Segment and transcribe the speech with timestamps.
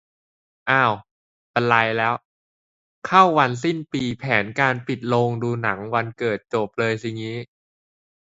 [0.69, 0.93] อ้าว
[1.53, 2.13] บรรลัยแล้ว
[3.05, 7.37] เข้าวันสิ้นปี แผนการปิดโรงดูหนังวันเกิดจบเลยสิงี้